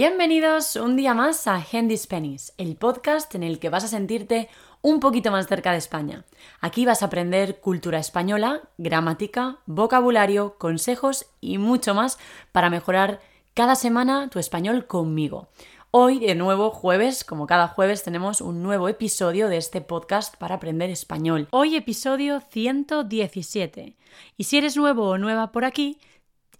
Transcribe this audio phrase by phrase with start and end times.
[0.00, 4.48] Bienvenidos un día más a Handy Spanish, el podcast en el que vas a sentirte
[4.80, 6.24] un poquito más cerca de España.
[6.60, 12.16] Aquí vas a aprender cultura española, gramática, vocabulario, consejos y mucho más
[12.52, 13.20] para mejorar
[13.54, 15.48] cada semana tu español conmigo.
[15.90, 20.54] Hoy, de nuevo, jueves, como cada jueves, tenemos un nuevo episodio de este podcast para
[20.54, 21.48] aprender español.
[21.50, 23.96] Hoy episodio 117.
[24.36, 25.98] Y si eres nuevo o nueva por aquí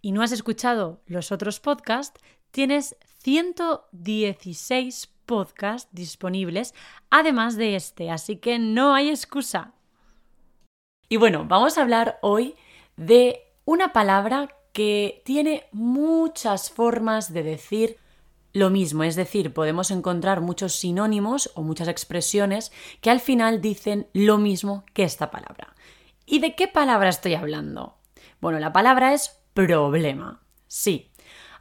[0.02, 2.20] y no has escuchado los otros podcasts,
[2.50, 6.74] tienes 116 podcasts disponibles,
[7.10, 9.74] además de este, así que no hay excusa.
[11.08, 12.54] Y bueno, vamos a hablar hoy
[12.96, 17.98] de una palabra que tiene muchas formas de decir
[18.52, 24.08] lo mismo, es decir, podemos encontrar muchos sinónimos o muchas expresiones que al final dicen
[24.12, 25.74] lo mismo que esta palabra.
[26.26, 27.98] ¿Y de qué palabra estoy hablando?
[28.40, 30.42] Bueno, la palabra es problema.
[30.66, 31.07] Sí,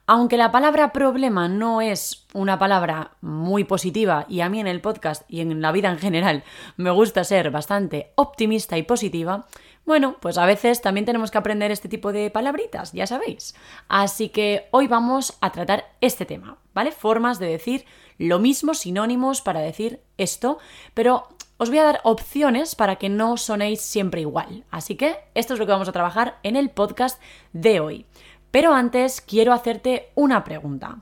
[0.08, 4.80] aunque la palabra problema no es una palabra muy positiva y a mí en el
[4.80, 6.46] podcast y en la vida en general
[6.78, 9.48] me gusta ser bastante optimista y positiva,
[9.86, 13.54] bueno, pues a veces también tenemos que aprender este tipo de palabritas, ya sabéis.
[13.90, 16.94] Así que hoy vamos a tratar este tema, ¿vale?
[16.94, 17.86] Formas de decir
[18.18, 20.58] lo mismo, sinónimos para decir esto,
[20.94, 21.28] pero
[21.58, 24.64] os voy a dar opciones para que no sonéis siempre igual.
[24.72, 27.22] Así que esto es lo que vamos a trabajar en el podcast
[27.52, 28.06] de hoy.
[28.52, 30.98] Pero antes quiero hacerte una pregunta.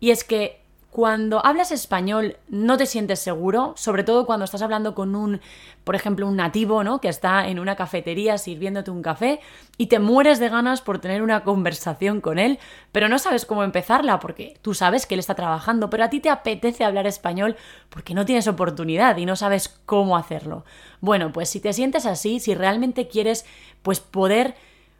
[0.00, 0.60] Y es que
[0.96, 5.42] cuando hablas español no te sientes seguro, sobre todo cuando estás hablando con un,
[5.84, 7.02] por ejemplo, un nativo, ¿no?
[7.02, 9.40] Que está en una cafetería sirviéndote un café
[9.76, 12.58] y te mueres de ganas por tener una conversación con él,
[12.92, 16.20] pero no sabes cómo empezarla porque tú sabes que él está trabajando, pero a ti
[16.20, 17.56] te apetece hablar español
[17.90, 20.64] porque no tienes oportunidad y no sabes cómo hacerlo.
[21.02, 23.44] Bueno, pues si te sientes así, si realmente quieres
[23.82, 24.54] pues poder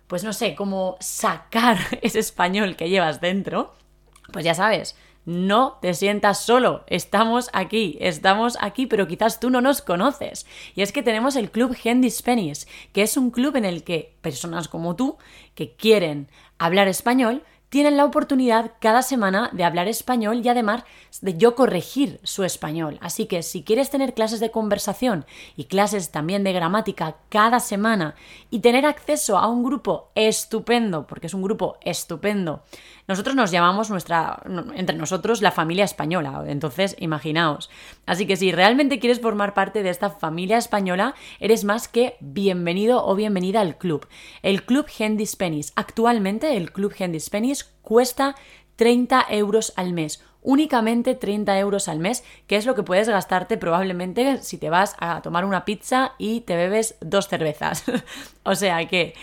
[0.07, 3.75] pues no sé, como sacar ese español que llevas dentro,
[4.33, 4.97] pues ya sabes,
[5.27, 10.47] no te sientas solo, estamos aquí, estamos aquí, pero quizás tú no nos conoces.
[10.77, 14.15] Y es que tenemos el Club Handy Spanish, que es un club en el que
[14.21, 15.19] personas como tú,
[15.57, 16.29] que quieren
[16.59, 17.43] hablar español,
[17.77, 20.85] tienen la oportunidad cada semana de hablar español y además
[21.21, 22.97] de yo corregir su español.
[23.03, 25.27] Así que si quieres tener clases de conversación
[25.57, 28.15] y clases también de gramática cada semana
[28.49, 32.63] y tener acceso a un grupo estupendo, porque es un grupo estupendo,
[33.09, 34.43] nosotros nos llamamos nuestra,
[34.75, 37.71] entre nosotros la familia española, entonces imaginaos.
[38.05, 43.05] Así que si realmente quieres formar parte de esta familia española, eres más que bienvenido
[43.07, 44.07] o bienvenida al club.
[44.43, 45.73] El Club Handy Spanish.
[45.77, 48.35] Actualmente el Club Handy Spanish cuesta
[48.77, 53.59] 30 euros al mes únicamente 30 euros al mes, que es lo que puedes gastarte
[53.59, 57.83] probablemente si te vas a tomar una pizza y te bebes dos cervezas.
[58.45, 59.15] o sea que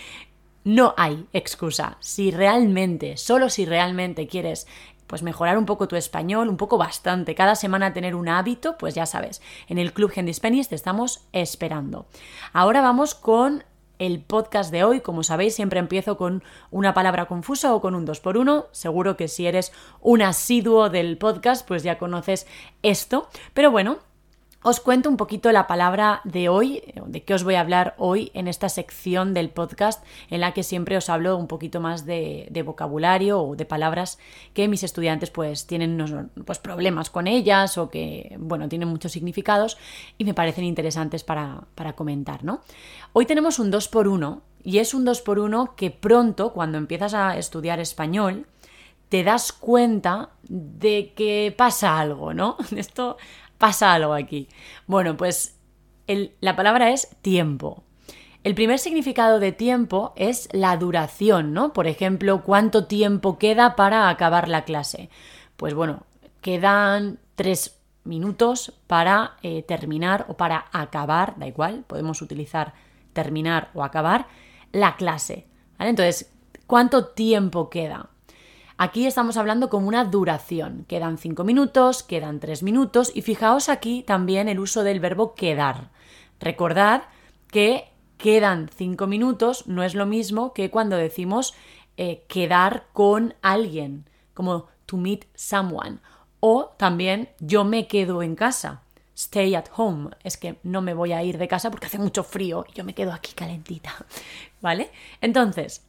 [0.63, 1.97] no hay excusa.
[1.99, 4.67] Si realmente, solo si realmente quieres
[5.07, 8.95] pues mejorar un poco tu español, un poco bastante, cada semana tener un hábito, pues
[8.95, 12.07] ya sabes, en el Club Handy Spanish te estamos esperando.
[12.51, 13.63] Ahora vamos con
[13.99, 15.01] el podcast de hoy.
[15.01, 19.17] Como sabéis, siempre empiezo con una palabra confusa o con un 2 por 1 Seguro
[19.17, 22.47] que si eres un asiduo del podcast, pues ya conoces
[22.81, 23.29] esto.
[23.53, 23.99] Pero bueno,
[24.63, 28.31] os cuento un poquito la palabra de hoy, de qué os voy a hablar hoy
[28.33, 32.63] en esta sección del podcast en la que siempre os hablo un poquito más de,
[32.65, 34.19] vocabulario o de palabras
[34.53, 36.13] que mis estudiantes pues tienen unos
[36.45, 39.77] pues, problemas con ellas o que, bueno, tienen muchos significados
[40.17, 42.61] y me parecen interesantes para, para comentar, ¿no?
[43.11, 46.77] Hoy tenemos un 2 por 1 y es un 2 por 1 que pronto, cuando
[46.77, 48.47] empiezas a estudiar español,
[49.13, 52.57] te das cuenta de que pasa algo, ¿no?
[52.75, 53.17] Esto
[53.63, 54.49] pasa algo aquí.
[54.87, 55.57] Bueno, pues
[56.41, 57.85] la palabra es tiempo.
[58.43, 61.71] El primer significado de tiempo es la duración, ¿no?
[61.71, 65.09] Por ejemplo, ¿cuánto tiempo queda para acabar la clase?
[65.55, 66.05] Pues bueno,
[66.41, 72.73] quedan tres minutos para eh, terminar o para acabar, da igual, podemos utilizar
[73.13, 74.27] terminar o acabar
[74.73, 75.47] la clase.
[75.79, 76.33] Entonces,
[76.67, 78.09] ¿cuánto tiempo queda?
[78.77, 80.85] Aquí estamos hablando como una duración.
[80.87, 85.91] Quedan 5 minutos, quedan 3 minutos y fijaos aquí también el uso del verbo quedar.
[86.39, 87.03] Recordad
[87.51, 91.53] que quedan cinco minutos no es lo mismo que cuando decimos
[91.97, 95.99] eh, quedar con alguien, como to meet someone.
[96.39, 98.81] O también yo me quedo en casa.
[99.15, 100.09] Stay at home.
[100.23, 102.83] Es que no me voy a ir de casa porque hace mucho frío y yo
[102.83, 103.93] me quedo aquí calentita.
[104.61, 104.89] ¿Vale?
[105.21, 105.85] Entonces,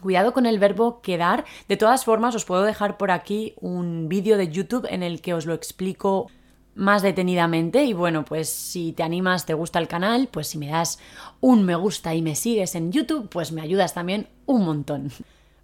[0.00, 1.44] Cuidado con el verbo quedar.
[1.68, 5.34] De todas formas, os puedo dejar por aquí un vídeo de YouTube en el que
[5.34, 6.28] os lo explico
[6.74, 10.68] más detenidamente y bueno, pues si te animas, te gusta el canal, pues si me
[10.68, 11.00] das
[11.40, 15.10] un me gusta y me sigues en YouTube, pues me ayudas también un montón.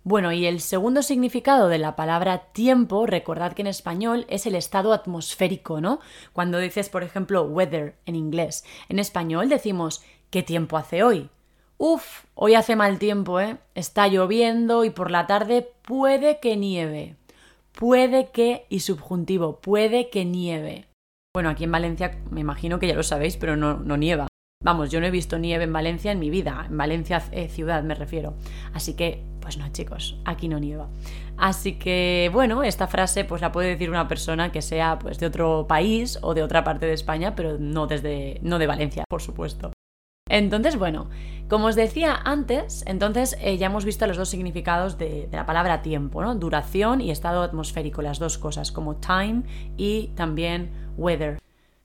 [0.02, 4.54] Bueno, y el segundo significado de la palabra tiempo, recordad que en español es el
[4.54, 6.00] estado atmosférico, ¿no?
[6.34, 11.30] Cuando dices, por ejemplo, weather en inglés, en español decimos ¿qué tiempo hace hoy?
[11.76, 13.58] Uf, hoy hace mal tiempo, ¿eh?
[13.74, 17.16] Está lloviendo y por la tarde puede que nieve.
[17.72, 20.86] Puede que, y subjuntivo, puede que nieve.
[21.34, 24.28] Bueno, aquí en Valencia me imagino que ya lo sabéis, pero no, no nieva.
[24.62, 27.82] Vamos, yo no he visto nieve en Valencia en mi vida, en Valencia eh, ciudad
[27.82, 28.34] me refiero.
[28.72, 30.88] Así que, pues no, chicos, aquí no nieva.
[31.36, 35.26] Así que, bueno, esta frase pues la puede decir una persona que sea pues de
[35.26, 39.20] otro país o de otra parte de España, pero no desde no de Valencia, por
[39.20, 39.73] supuesto.
[40.28, 41.10] Entonces, bueno,
[41.48, 45.44] como os decía antes, entonces eh, ya hemos visto los dos significados de, de, la
[45.44, 46.34] palabra tiempo, ¿no?
[46.34, 49.42] Duración y estado atmosférico, las dos cosas, como time
[49.76, 51.38] y también weather.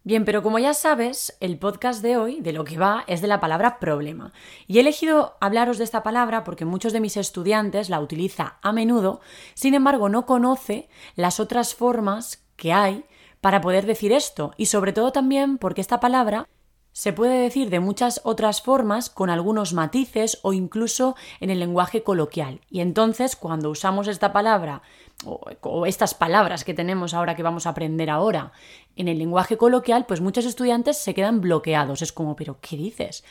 [0.05, 3.27] Bien, pero como ya sabes, el podcast de hoy, de lo que va, es de
[3.27, 4.31] la palabra problema.
[4.65, 8.71] Y he elegido hablaros de esta palabra porque muchos de mis estudiantes la utilizan a
[8.71, 9.19] menudo,
[9.53, 13.03] sin embargo no conoce las otras formas que hay
[13.41, 16.47] para poder decir esto, y sobre todo también porque esta palabra
[16.91, 22.03] se puede decir de muchas otras formas, con algunos matices o incluso en el lenguaje
[22.03, 22.61] coloquial.
[22.69, 24.81] Y entonces, cuando usamos esta palabra
[25.25, 28.51] o, estas palabras que tenemos ahora que vamos a aprender ahora
[28.95, 32.01] en el lenguaje coloquial, pues muchos estudiantes se quedan bloqueados.
[32.01, 33.23] Es como, pero ¿qué dices?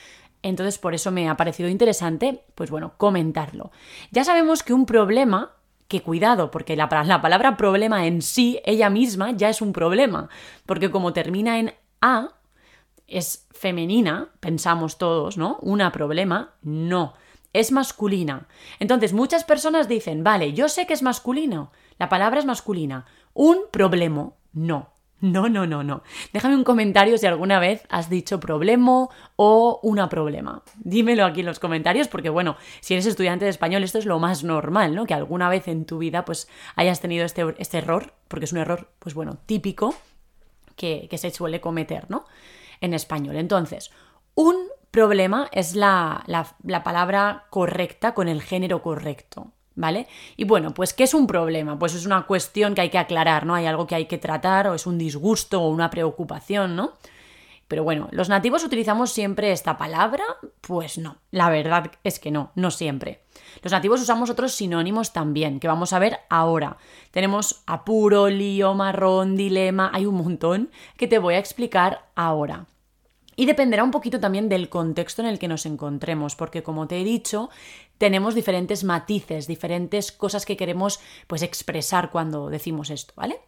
[0.42, 3.72] Entonces, por eso me ha parecido interesante, pues bueno, comentarlo.
[4.10, 5.52] Ya sabemos que un problema
[5.88, 10.28] que cuidado, porque la, la, palabra problema en sí, ella misma, ya es un problema,
[10.66, 11.72] porque como termina en
[12.02, 12.37] A,
[13.08, 15.58] es femenina, pensamos todos, ¿no?
[15.62, 17.14] Una problema, no,
[17.52, 18.46] es masculina.
[18.78, 23.58] Entonces muchas personas dicen, vale, yo sé que es masculino, la palabra es masculina, un
[23.70, 24.90] problema, no.
[25.20, 26.04] No, no, no, no.
[26.32, 30.62] Déjame un comentario si alguna vez has dicho problema o una problema.
[30.76, 34.20] Dímelo aquí en los comentarios porque, bueno, si eres estudiante de español esto es lo
[34.20, 35.06] más normal, ¿no?
[35.06, 38.58] Que alguna vez en tu vida pues hayas tenido este, este error, porque es un
[38.58, 39.92] error, pues bueno, típico
[40.76, 42.24] que, que se suele cometer, ¿no?
[42.80, 43.36] En español.
[43.36, 43.90] Entonces,
[44.34, 44.56] un
[44.90, 46.24] problema es la,
[46.84, 49.52] palabra correcta con el género correcto.
[49.74, 50.08] ¿Vale?
[50.36, 51.78] Y bueno, pues ¿qué es un problema?
[51.78, 53.54] Pues es una cuestión que hay que aclarar, ¿no?
[53.54, 56.94] Hay algo que hay que tratar o es un disgusto o una preocupación, ¿no?
[57.68, 60.24] Pero bueno, ¿los nativos utilizamos siempre esta palabra?
[60.62, 63.22] Pues no, la verdad es que no, no siempre.
[63.62, 66.76] Los nativos usamos otros sinónimos también, que vamos a ver ahora.
[67.10, 72.66] Tenemos apuro, lío, marrón, dilema, hay un montón que te voy a explicar ahora.
[73.36, 77.00] Y dependerá un poquito también del contexto en el que nos encontremos, porque como te
[77.00, 77.50] he dicho,
[77.96, 80.98] tenemos diferentes matices, diferentes cosas que queremos
[81.28, 83.38] pues expresar cuando decimos esto, ¿vale?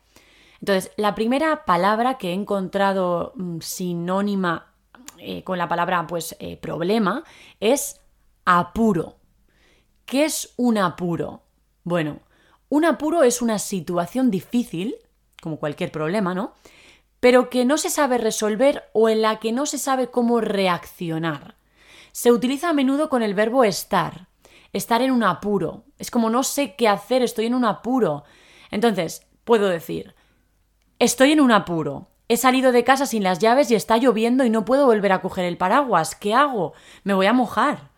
[0.61, 4.71] Entonces, la primera palabra que he encontrado mm, sinónima
[5.19, 7.25] eh, con la palabra pues eh, problema
[7.61, 8.01] es
[8.45, 9.17] apuro.
[10.11, 11.45] ¿Qué es un apuro?
[11.85, 12.19] Bueno,
[12.69, 14.97] un apuro es una situación difícil,
[15.41, 16.55] como cualquier problema, ¿no?
[17.21, 21.55] Pero que no se sabe resolver o en la que no se sabe cómo reaccionar.
[22.11, 24.27] Se utiliza a menudo con el verbo estar.
[24.73, 25.85] Estar en un apuro.
[25.97, 28.25] Es como no sé qué hacer, estoy en un apuro.
[28.73, 30.17] Entonces, puedo decir,
[30.99, 32.09] estoy en un apuro.
[32.27, 35.23] He salido de casa sin las llaves y está lloviendo y no puedo volver a
[35.23, 36.17] coger el paraguas.
[36.17, 36.73] ¿Qué hago?
[37.05, 37.91] Me voy a mojar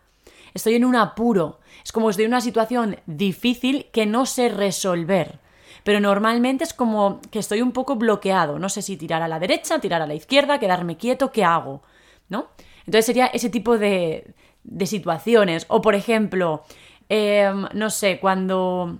[0.53, 5.39] estoy en un apuro, es como estoy en una situación difícil que no sé resolver.
[5.83, 9.39] Pero normalmente es como que estoy un poco bloqueado, no sé si tirar a la
[9.39, 11.81] derecha, tirar a la izquierda, quedarme quieto, ¿qué hago?
[12.29, 12.47] ¿No?
[12.85, 15.65] Entonces sería ese tipo de, de situaciones.
[15.67, 16.63] O por ejemplo,
[17.09, 18.97] em, no sé, cuando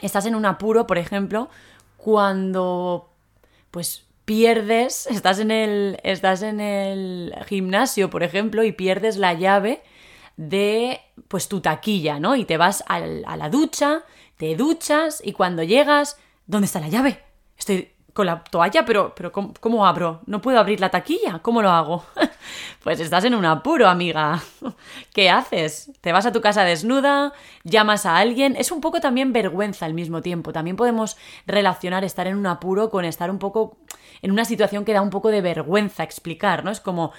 [0.00, 1.48] estás en un apuro, por ejemplo,
[1.96, 3.08] cuando
[3.70, 9.82] pues pierdes, estás en el, estás en el gimnasio, por ejemplo, y pierdes la llave
[10.36, 12.36] de pues tu taquilla, ¿no?
[12.36, 14.04] Y te vas a la ducha,
[14.36, 17.22] te duchas y cuando llegas, ¿dónde está la llave?
[17.58, 20.22] Estoy con la toalla, pero, pero ¿cómo, abro?
[20.24, 22.02] No puedo abrir la taquilla, ¿cómo lo hago?
[22.82, 24.42] pues estás en un apuro, amiga.
[25.14, 25.92] ¿Qué haces?
[26.00, 27.34] ¿Te vas a tu casa desnuda?
[27.62, 28.56] ¿Llamas a alguien?
[28.56, 30.52] Es un poco también vergüenza al mismo tiempo.
[30.52, 33.76] También podemos relacionar estar en un apuro con estar un poco
[34.22, 36.70] en una situación que da un poco de vergüenza explicar, ¿no?
[36.70, 37.12] Es como,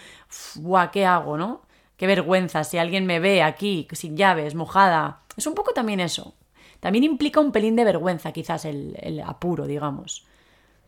[0.92, 1.67] ¿qué hago, no?
[1.98, 5.22] Qué vergüenza, si alguien me ve aquí sin llaves, mojada.
[5.36, 6.34] Es un poco también eso.
[6.80, 10.26] También implica un pelín de vergüenza, quizás el, apuro, digamos.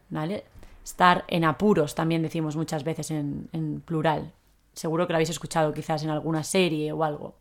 [0.10, 0.46] ¿Vale?
[0.84, 4.32] Estar en apuros también decimos muchas veces en, en plural.
[4.74, 7.36] Seguro que lo habéis escuchado quizás en alguna serie o algo.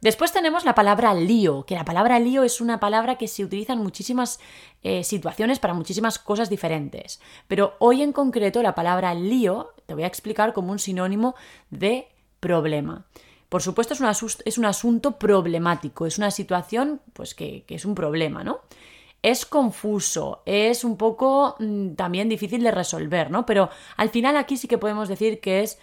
[0.00, 3.72] Después tenemos la palabra lío, que la palabra lío es una palabra que se utiliza
[3.72, 4.38] en muchísimas
[4.82, 7.20] eh, situaciones para muchísimas cosas diferentes.
[7.48, 11.34] Pero hoy en concreto la palabra lío te voy a explicar como un sinónimo
[11.70, 12.06] de
[12.40, 13.06] problema.
[13.48, 18.44] Por supuesto es un, asunto problemático, es una situación pues que, que, es un problema,
[18.44, 18.60] ¿no?
[19.22, 23.46] Es confuso, es un poco mm, también difícil de resolver, ¿no?
[23.46, 25.78] Pero al final aquí sí que podemos decir que es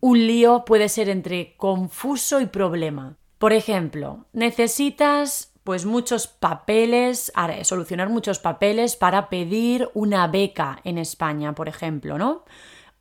[0.00, 3.16] un lío, puede ser entre confuso y problema.
[3.38, 7.30] Por ejemplo, necesitas pues muchos papeles,
[7.62, 12.44] solucionar muchos papeles para pedir una beca en España, por ejemplo, ¿no?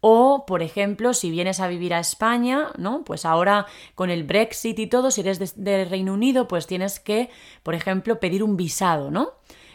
[0.10, 3.04] O, por ejemplo, si vienes a vivir a España, ¿no?
[3.04, 7.30] Pues ahora con el Brexit y todo, si eres de, Reino Unido, pues tienes que,
[7.62, 9.34] por ejemplo, pedir un visado, ¿no?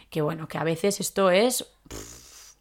[0.09, 1.71] Que bueno, que a veces esto es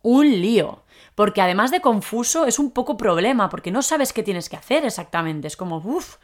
[0.02, 0.82] un lío.
[1.14, 4.84] Porque además de confuso, es un poco problema, porque no sabes qué tienes que hacer
[4.84, 5.48] exactamente.
[5.48, 6.16] Es como, uff,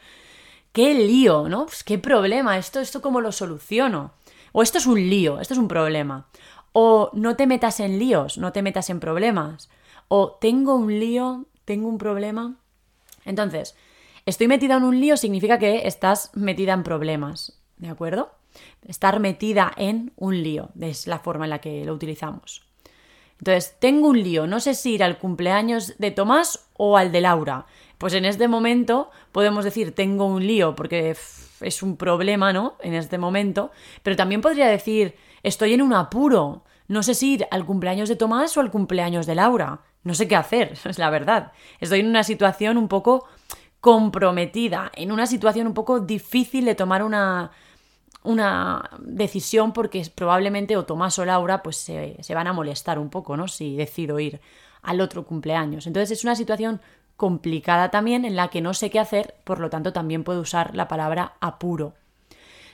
[0.71, 1.65] qué lío, ¿no?
[1.65, 4.11] Pues qué problema, esto, esto cómo lo soluciono.
[4.51, 6.27] O esto es un lío, esto es un problema.
[6.73, 9.67] O no te metas en líos, no te metas en problemas.
[10.09, 12.57] O tengo un lío, tengo un problema.
[13.23, 13.75] Entonces,
[14.25, 18.31] estoy metida en un lío significa que estás metida en problemas, ¿de acuerdo?
[18.87, 22.65] Estar metida en un lío, es la forma en la que lo utilizamos.
[23.37, 27.21] Entonces, tengo un lío, no sé si ir al cumpleaños de Tomás o al de
[27.21, 27.67] Laura.
[27.97, 31.15] Pues en este momento podemos decir tengo un lío porque
[31.61, 32.77] es un problema, ¿no?
[32.81, 33.71] En este momento.
[34.03, 36.63] Pero también podría decir estoy en un apuro.
[36.87, 39.81] No sé si ir al cumpleaños de Tomás o al cumpleaños de Laura.
[40.03, 41.51] No sé qué hacer, es la verdad.
[41.79, 43.27] Estoy en una situación un poco
[43.81, 47.51] comprometida, en una situación un poco difícil de tomar una,
[48.23, 53.09] una decisión porque probablemente o Tomás o Laura pues se, se, van a molestar un
[53.09, 53.47] poco, ¿no?
[53.47, 54.41] Si decido ir
[54.81, 55.87] al otro cumpleaños.
[55.87, 56.81] Entonces es una situación
[57.15, 60.75] complicada también en la que no sé qué hacer, por lo tanto también puedo usar
[60.75, 61.93] la palabra apuro.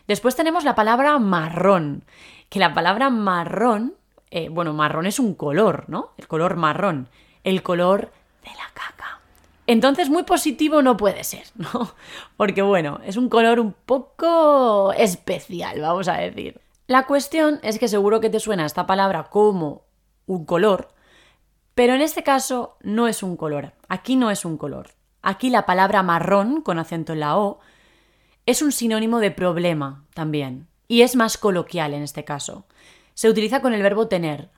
[0.08, 2.03] Después tenemos la palabra marrón,
[2.50, 3.96] que la palabra marrón,
[4.35, 6.09] eh, bueno, marrón es un color, ¿no?
[6.17, 7.07] El color marrón,
[7.45, 8.11] el color
[8.43, 9.21] de la caca.
[9.65, 11.93] Entonces muy positivo no puede ser, ¿no?
[12.35, 16.59] Porque bueno, es un color un poco especial, vamos a decir.
[16.85, 19.85] La cuestión es que seguro que te suena esta palabra como
[20.25, 20.89] un color,
[21.73, 24.89] pero en este caso no es un color, aquí no es un color.
[25.21, 27.59] Aquí la palabra marrón, con acento en la O,
[28.45, 32.65] es un sinónimo de problema también, y es más coloquial en este caso.
[33.15, 34.51] Se utiliza con el verbo tener.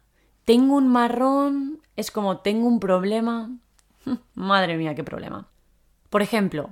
[0.43, 3.49] Tengo un marrón es como tengo un problema.
[4.35, 5.49] Madre mía, qué problema.
[6.09, 6.69] Por ejemplo,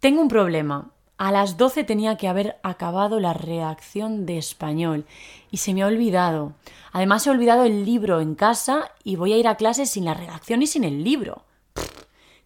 [0.00, 0.90] tengo un problema.
[1.16, 5.06] A las 12 tenía que haber acabado la redacción de español
[5.52, 6.54] y se me ha olvidado.
[6.90, 10.14] Además he olvidado el libro en casa y voy a ir a clase sin la
[10.14, 11.44] redacción y sin el libro.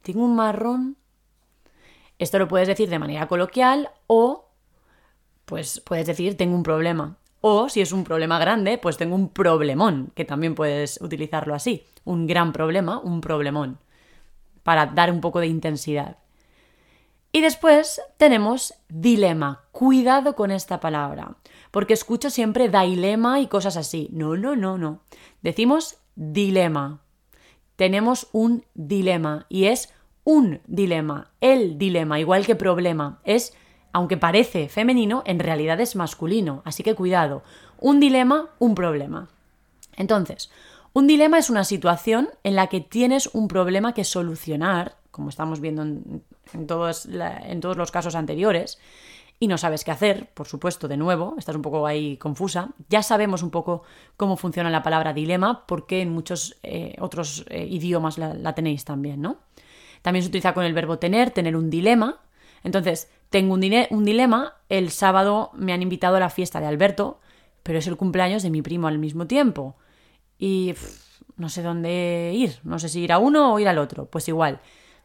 [0.03, 0.99] tengo un marrón.
[2.19, 4.51] Esto lo puedes decir de manera coloquial o
[5.47, 7.17] pues puedes decir tengo un problema.
[7.49, 11.85] O si es un problema grande, pues tengo un problemón, que también puedes utilizarlo así.
[12.03, 13.79] Un gran problema, un problemón,
[14.65, 16.17] para dar un poco de intensidad.
[17.31, 19.63] Y después tenemos dilema.
[19.71, 21.37] Cuidado con esta palabra,
[21.71, 24.09] porque escucho siempre dilema y cosas así.
[24.11, 25.03] No, no, no, no.
[25.41, 26.99] Decimos dilema.
[27.77, 33.21] Tenemos un dilema y es un dilema, el dilema, igual que problema.
[33.23, 33.55] Es
[33.93, 37.43] aunque parece femenino, en realidad es masculino, así que cuidado.
[37.79, 39.29] Un dilema, un problema.
[39.97, 40.51] Entonces,
[40.93, 45.61] un dilema es una situación en la que tienes un problema que solucionar, como estamos
[45.61, 46.23] viendo en,
[46.67, 48.79] todos, los casos anteriores,
[49.39, 52.71] y no sabes qué hacer, por supuesto, de nuevo, estás un poco ahí confusa.
[52.89, 53.83] Ya sabemos un poco
[54.17, 58.87] cómo funciona la palabra dilema, porque en muchos eh, otros eh, idiomas la, la, tenéis
[58.87, 59.37] también, ¿no?
[60.01, 62.21] También se utiliza con el verbo tener, tener un dilema,
[62.63, 67.21] entonces, tengo un, dilema, el sábado me han invitado a la fiesta de Alberto,
[67.63, 69.77] pero es el cumpleaños de mi primo al mismo tiempo.
[70.39, 70.75] Y
[71.37, 74.07] no sé dónde ir, no sé si ir a uno o ir al otro.
[74.07, 74.61] Pues igual,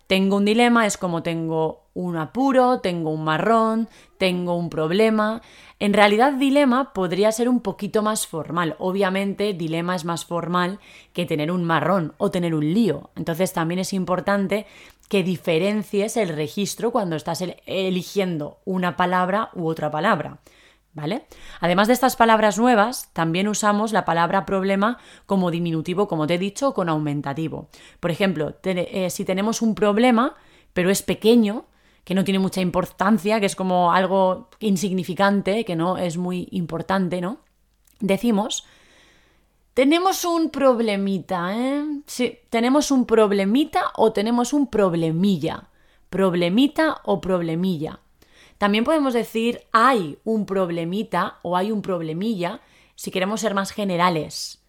[0.08, 5.42] tengo un dilema, es como tengo un apuro, tengo un marrón, tengo un problema.
[5.80, 8.76] En realidad, dilema podría ser un poquito más formal.
[8.78, 10.80] Obviamente, dilema es más formal
[11.14, 13.10] que tener un marrón o tener un lío.
[13.16, 14.68] Entonces, también es importante
[15.12, 20.40] que diferencies el registro cuando estás eligiendo una palabra u otra palabra.
[20.94, 21.26] ¿Vale?
[21.60, 26.38] Además de estas palabras nuevas, también usamos la palabra problema como diminutivo, como te he
[26.38, 27.68] dicho, con aumentativo.
[28.00, 30.36] Por ejemplo, eh, si tenemos un problema,
[30.72, 31.66] pero es pequeño,
[32.06, 37.20] que no tiene mucha importancia, que es como algo insignificante, que no es muy importante,
[37.20, 37.40] ¿no?
[38.00, 38.66] Decimos,
[39.74, 41.86] tenemos un problemita, ¿eh?
[42.50, 45.70] Tenemos un problemita o tenemos un problemilla.
[46.10, 48.00] Problemita o problemilla.
[48.58, 52.62] También podemos decir hay un problemita o hay un problemilla
[52.96, 54.62] si queremos ser más generales.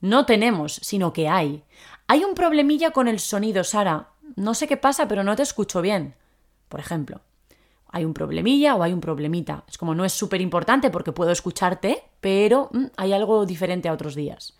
[0.00, 1.62] No tenemos, sino que hay.
[2.06, 4.10] Hay un problemilla con el sonido, Sara.
[4.36, 6.14] No sé qué pasa, pero no te escucho bien
[6.68, 7.20] por ejemplo.
[7.88, 9.64] Hay un problemilla o hay un problemita.
[9.68, 13.92] Es como no es súper importante porque puedo escucharte, pero mm, hay algo diferente a
[13.92, 14.56] otros días.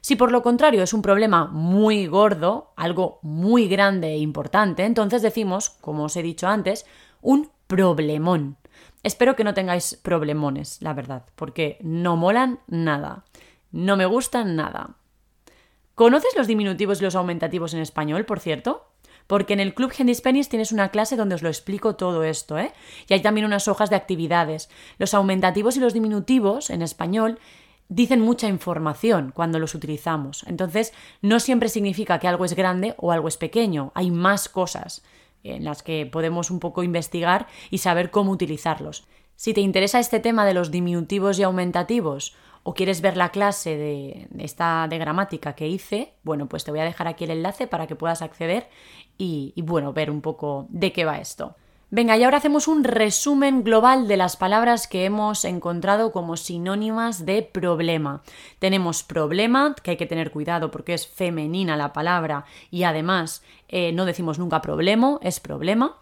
[0.00, 5.20] Si por lo contrario es un problema muy gordo, algo muy grande e importante, entonces
[5.20, 6.86] decimos, como os he dicho antes,
[7.20, 8.56] un problemón.
[9.02, 13.24] Espero que no tengáis problemones, la verdad, porque no molan nada.
[13.72, 14.96] No me gustan nada.
[15.96, 18.86] ¿Conoces los diminutivos y los aumentativos en español, por cierto?
[19.26, 22.58] Porque en el Club Handy Spanish tienes una clase donde os lo explico todo esto,
[22.58, 22.72] ¿eh?
[23.08, 24.68] Y hay también unas hojas de actividades.
[24.98, 27.38] Los aumentativos y los diminutivos en español
[27.88, 30.44] dicen mucha información cuando los utilizamos.
[30.46, 30.92] Entonces,
[31.22, 33.92] no siempre significa que algo es grande o algo es pequeño.
[33.94, 35.02] Hay más cosas
[35.42, 39.06] en las que podemos un poco investigar y saber cómo utilizarlos.
[39.36, 42.34] Si te interesa este tema de los diminutivos y aumentativos
[42.68, 46.80] o quieres ver la clase de, esta de gramática que hice, bueno, pues te voy
[46.80, 48.68] a dejar aquí el enlace para que puedas acceder
[49.16, 51.54] y, bueno, ver un poco de qué va esto.
[51.90, 57.24] Venga, y ahora hacemos un resumen global de las palabras que hemos encontrado como sinónimas
[57.24, 58.24] de problema.
[58.58, 63.92] Tenemos problema, que hay que tener cuidado porque es femenina la palabra y además eh,
[63.92, 65.98] no decimos nunca problema, es problema.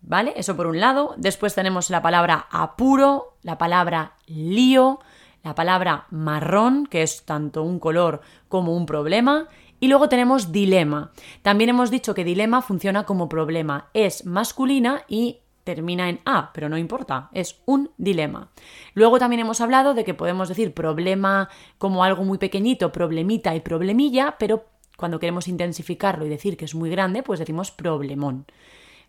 [0.00, 0.32] ¿Vale?
[0.36, 1.14] Eso por un lado.
[1.18, 5.00] Después tenemos la palabra apuro, la palabra lío,
[5.46, 9.46] la palabra marrón, que es tanto un color como un problema,
[9.78, 11.12] y luego tenemos dilema.
[11.42, 16.68] También hemos dicho que dilema funciona como problema, es masculina y termina en A, pero
[16.68, 18.50] no importa, es un dilema.
[18.94, 23.60] Luego también hemos hablado de que podemos decir problema como algo muy pequeñito, problemita y
[23.60, 24.64] problemilla, pero
[24.96, 28.46] cuando queremos intensificarlo y decir que es muy grande, pues decimos problemón.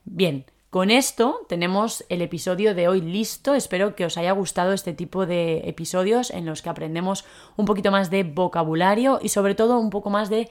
[0.06, 3.53] Bien, con esto tenemos el episodio de hoy listo.
[3.53, 7.25] Espero que os haya gustado este tipo de episodios en los que aprendemos
[7.56, 10.49] un poquito más de vocabulario y sobre todo un poco más de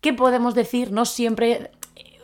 [0.00, 1.72] qué podemos decir, no siempre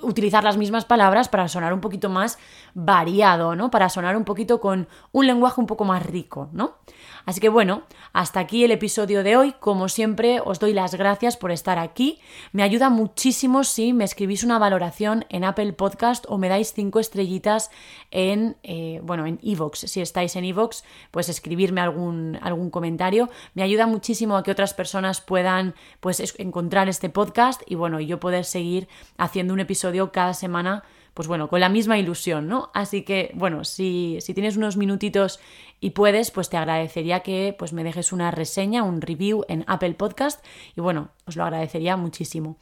[0.03, 2.39] utilizar las mismas palabras para sonar un poquito más
[2.75, 3.71] variado, ¿no?
[3.71, 6.77] Para sonar un poquito con un lenguaje un poco más rico, ¿no?
[7.25, 7.83] Así que bueno,
[8.13, 9.55] hasta aquí el episodio de hoy.
[9.61, 12.21] Como siempre, os doy las gracias por estar aquí.
[12.53, 16.99] Me ayuda muchísimo si me escribís una valoración en Apple Podcast o me dais cinco
[16.99, 17.71] estrellitas
[18.11, 19.81] en, eh, bueno, en Evox.
[19.81, 23.29] Si estáis en Evox, pues escribirme algún, algún comentario.
[23.55, 28.19] Me ayuda muchísimo a que otras personas puedan, pues, encontrar este podcast y bueno, yo
[28.19, 30.83] poder seguir haciendo un episodio cada semana
[31.15, 32.71] pues bueno, con la misma ilusión, ¿no?
[32.75, 35.41] Así que, bueno, si, si, tienes unos minutitos
[35.81, 39.95] y puedes, pues te agradecería que pues me dejes una reseña, un review en Apple
[39.95, 40.45] Podcast
[40.77, 42.57] y bueno, os lo agradecería muchísimo.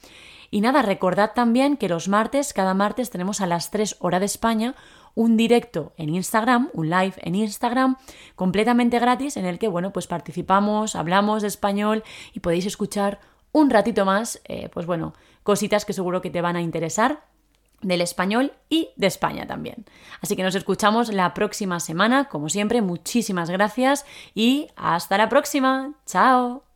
[0.50, 4.26] Y nada, recordad también que los martes, cada martes tenemos a las 3 horas de
[4.26, 4.74] España
[5.14, 7.96] un directo en Instagram, un live en Instagram,
[8.34, 13.20] completamente gratis, en el que, bueno, pues participamos, hablamos de español y podéis escuchar
[13.52, 17.24] un ratito más, eh, pues bueno, cositas que seguro que te van a interesar
[17.82, 19.84] del español y de España también.
[20.20, 25.94] Así que nos escuchamos la próxima semana, como siempre, muchísimas gracias y hasta la próxima.
[26.06, 26.69] Chao.